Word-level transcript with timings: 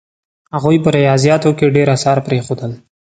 هغوی 0.55 0.77
په 0.83 0.89
ریاضیاتو 0.97 1.49
کې 1.57 1.73
ډېر 1.75 1.87
اثار 1.95 2.17
پرېښودل. 2.27 2.71